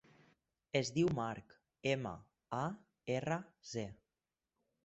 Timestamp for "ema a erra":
1.93-3.41